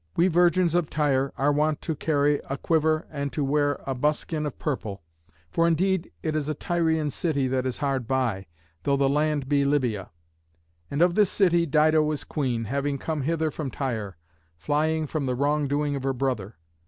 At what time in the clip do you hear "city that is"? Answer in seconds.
7.11-7.77